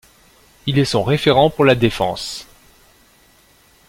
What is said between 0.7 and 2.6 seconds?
est son référent pour la défense.